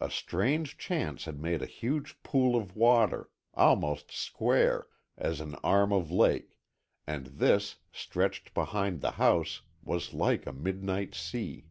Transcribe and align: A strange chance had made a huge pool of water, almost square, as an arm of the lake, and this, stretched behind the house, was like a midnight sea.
A 0.00 0.08
strange 0.08 0.76
chance 0.78 1.24
had 1.24 1.40
made 1.40 1.62
a 1.62 1.66
huge 1.66 2.22
pool 2.22 2.54
of 2.54 2.76
water, 2.76 3.28
almost 3.54 4.12
square, 4.12 4.86
as 5.16 5.40
an 5.40 5.56
arm 5.64 5.92
of 5.92 6.10
the 6.10 6.14
lake, 6.14 6.56
and 7.08 7.26
this, 7.26 7.74
stretched 7.90 8.54
behind 8.54 9.00
the 9.00 9.10
house, 9.18 9.62
was 9.82 10.14
like 10.14 10.46
a 10.46 10.52
midnight 10.52 11.16
sea. 11.16 11.66